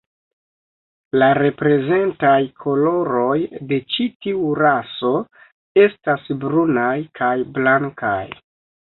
[1.21, 3.35] La reprezentaj koloroj
[3.73, 5.13] de ĉi tiu raso
[5.85, 8.19] estas brunaj kaj blankaj.